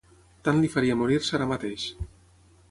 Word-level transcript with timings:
Tant 0.47 0.61
li 0.63 0.71
faria 0.75 0.95
morir-se 1.01 1.37
ara 1.41 1.49
mateix. 1.53 1.87